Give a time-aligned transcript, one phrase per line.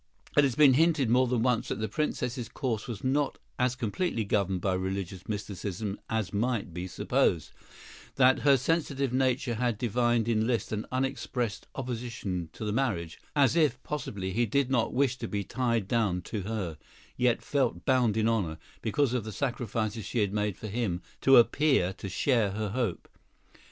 [0.35, 4.23] It has been hinted more than once that the Princess's course was not as completely
[4.23, 10.71] governed by religious mysticism as might be supposed—that her sensitive nature had divined in Liszt
[10.71, 15.43] an unexpressed opposition to the marriage, as if, possibly, he did not wish to be
[15.43, 16.79] tied down to her,
[17.15, 21.37] yet felt bound in honor, because of the sacrifices she had made for him, to
[21.37, 23.07] appear to share her hope.